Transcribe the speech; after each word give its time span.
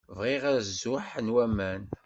Bɣiɣ 0.17 0.43
azuḥ 0.57 1.07
n 1.25 1.27
waman. 1.35 1.81